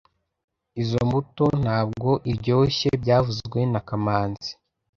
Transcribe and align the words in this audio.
Izoi 0.81 1.05
mbuto 1.07 1.45
ntabwo 1.63 2.09
iryoshye 2.31 2.89
byavuzwe 3.01 3.59
na 3.71 3.81
kamanzi 3.87 4.51